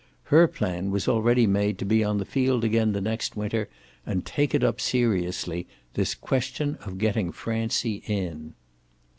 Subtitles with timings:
[0.33, 3.69] Her plan was already made to be on the field again the next winter
[4.03, 8.55] and take it up seriously, this question of getting Francie in.